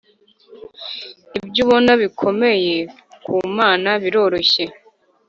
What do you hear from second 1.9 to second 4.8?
bikomeye kumana biroroshye